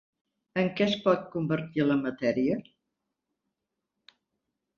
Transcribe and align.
En 0.61 0.69
què 0.79 0.85
es 0.91 0.95
pot 1.03 1.27
convertir 1.35 1.85
la 1.89 1.99
matèria? 1.99 2.57